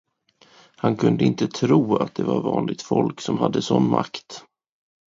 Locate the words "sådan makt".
3.61-4.43